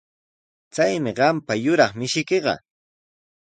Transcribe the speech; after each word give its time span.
Chaymi 0.73 1.11
qampa 1.17 1.53
yuraq 1.63 1.91
mishiykiqa. 1.97 2.55